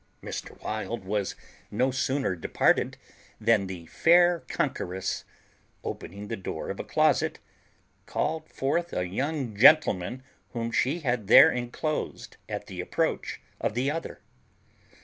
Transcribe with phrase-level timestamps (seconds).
[0.23, 0.59] Mr.
[0.63, 1.35] Wild was
[1.69, 2.97] no sooner departed
[3.39, 5.25] than the fair conqueress,
[5.83, 7.37] opening the door of a closet,
[8.07, 13.91] called forth a young gentleman whom she had there enclosed at the approach of the
[13.91, 14.21] other.